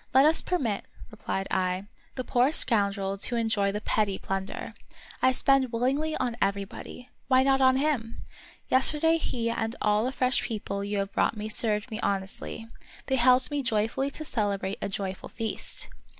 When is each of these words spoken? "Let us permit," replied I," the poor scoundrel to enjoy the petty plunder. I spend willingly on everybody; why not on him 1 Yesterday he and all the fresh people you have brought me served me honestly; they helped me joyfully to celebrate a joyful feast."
"Let 0.12 0.26
us 0.26 0.42
permit," 0.42 0.84
replied 1.12 1.46
I," 1.48 1.84
the 2.16 2.24
poor 2.24 2.50
scoundrel 2.50 3.16
to 3.18 3.36
enjoy 3.36 3.70
the 3.70 3.80
petty 3.80 4.18
plunder. 4.18 4.72
I 5.22 5.30
spend 5.30 5.70
willingly 5.70 6.16
on 6.16 6.36
everybody; 6.42 7.08
why 7.28 7.44
not 7.44 7.60
on 7.60 7.76
him 7.76 8.16
1 8.16 8.24
Yesterday 8.80 9.16
he 9.18 9.48
and 9.48 9.76
all 9.80 10.04
the 10.04 10.10
fresh 10.10 10.42
people 10.42 10.82
you 10.82 10.98
have 10.98 11.12
brought 11.12 11.36
me 11.36 11.48
served 11.48 11.92
me 11.92 12.00
honestly; 12.00 12.66
they 13.06 13.14
helped 13.14 13.52
me 13.52 13.62
joyfully 13.62 14.10
to 14.10 14.24
celebrate 14.24 14.78
a 14.82 14.88
joyful 14.88 15.28
feast." 15.28 15.88